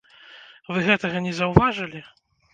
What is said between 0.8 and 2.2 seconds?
гэтага не заўважылі?